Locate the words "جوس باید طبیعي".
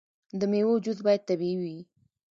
0.83-1.55